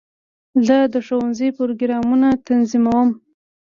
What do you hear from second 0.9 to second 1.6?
د ښوونځي